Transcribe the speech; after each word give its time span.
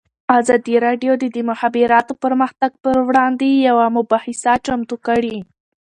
ازادي 0.39 0.75
راډیو 0.85 1.13
د 1.21 1.23
د 1.35 1.37
مخابراتو 1.49 2.13
پرمختګ 2.23 2.71
پر 2.83 2.95
وړاندې 3.07 3.47
یوه 3.67 3.85
مباحثه 3.97 4.53
چمتو 4.65 4.95
کړې. 5.07 5.37